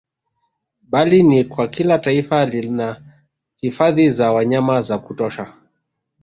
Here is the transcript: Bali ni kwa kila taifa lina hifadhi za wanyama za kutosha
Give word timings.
Bali 0.81 1.23
ni 1.23 1.43
kwa 1.43 1.67
kila 1.67 1.99
taifa 1.99 2.45
lina 2.45 3.01
hifadhi 3.55 4.09
za 4.09 4.31
wanyama 4.31 4.81
za 4.81 4.97
kutosha 4.97 5.53